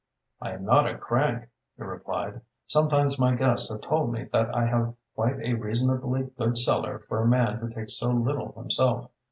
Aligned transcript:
"I 0.41 0.53
am 0.53 0.65
not 0.65 0.87
a 0.87 0.97
crank," 0.97 1.47
he 1.77 1.83
replied. 1.83 2.41
"Sometimes 2.65 3.19
my 3.19 3.35
guests 3.35 3.69
have 3.69 3.81
told 3.81 4.11
me 4.11 4.23
that 4.33 4.51
I 4.55 4.65
have 4.65 4.95
quite 5.13 5.39
a 5.41 5.53
reasonably 5.53 6.23
good 6.39 6.57
cellar 6.57 6.97
for 7.07 7.21
a 7.21 7.27
man 7.27 7.57
who 7.57 7.69
takes 7.69 7.93
so 7.99 8.09
little 8.09 8.51
himself. 8.53 9.11